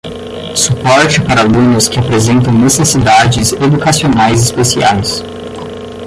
[0.55, 5.23] suporte para alunos que apresentam necessidades educacionais especiais